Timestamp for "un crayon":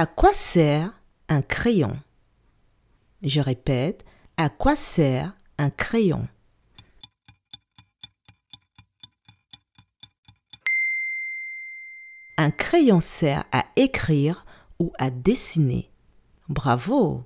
1.28-1.98, 5.58-6.28, 12.36-13.00